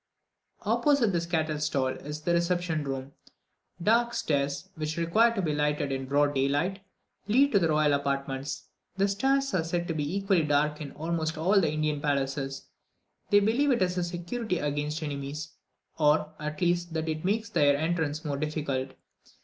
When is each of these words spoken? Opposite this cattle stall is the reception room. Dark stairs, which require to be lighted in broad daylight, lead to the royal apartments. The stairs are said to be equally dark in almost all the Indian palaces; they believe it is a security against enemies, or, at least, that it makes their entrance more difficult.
Opposite 0.63 1.11
this 1.13 1.27
cattle 1.27 1.59
stall 1.59 1.89
is 1.89 2.21
the 2.21 2.33
reception 2.33 2.83
room. 2.85 3.11
Dark 3.79 4.15
stairs, 4.15 4.67
which 4.73 4.97
require 4.97 5.31
to 5.35 5.43
be 5.43 5.53
lighted 5.53 5.91
in 5.91 6.07
broad 6.07 6.33
daylight, 6.33 6.79
lead 7.27 7.51
to 7.51 7.59
the 7.59 7.69
royal 7.69 7.93
apartments. 7.93 8.63
The 8.97 9.07
stairs 9.07 9.53
are 9.53 9.63
said 9.63 9.87
to 9.87 9.93
be 9.93 10.15
equally 10.17 10.41
dark 10.41 10.81
in 10.81 10.91
almost 10.93 11.37
all 11.37 11.61
the 11.61 11.71
Indian 11.71 12.01
palaces; 12.01 12.65
they 13.29 13.41
believe 13.41 13.69
it 13.69 13.83
is 13.83 13.95
a 13.95 14.03
security 14.03 14.57
against 14.57 15.03
enemies, 15.03 15.51
or, 15.99 16.33
at 16.39 16.61
least, 16.61 16.93
that 16.95 17.07
it 17.07 17.23
makes 17.23 17.49
their 17.51 17.77
entrance 17.77 18.25
more 18.25 18.37
difficult. 18.37 18.95